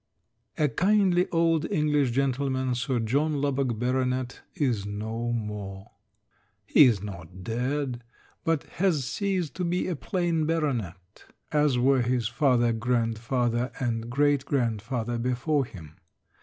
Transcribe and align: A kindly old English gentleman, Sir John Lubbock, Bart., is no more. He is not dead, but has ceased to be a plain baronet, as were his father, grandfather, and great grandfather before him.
A 0.57 0.67
kindly 0.67 1.29
old 1.29 1.71
English 1.71 2.09
gentleman, 2.09 2.73
Sir 2.73 2.97
John 2.97 3.39
Lubbock, 3.39 3.77
Bart., 3.77 4.41
is 4.55 4.83
no 4.83 5.31
more. 5.31 5.91
He 6.65 6.85
is 6.85 7.03
not 7.03 7.43
dead, 7.43 8.03
but 8.43 8.63
has 8.81 9.05
ceased 9.05 9.53
to 9.57 9.63
be 9.63 9.87
a 9.87 9.95
plain 9.95 10.47
baronet, 10.47 11.25
as 11.51 11.77
were 11.77 12.01
his 12.01 12.27
father, 12.27 12.73
grandfather, 12.73 13.71
and 13.79 14.09
great 14.09 14.43
grandfather 14.43 15.19
before 15.19 15.65
him. 15.65 15.97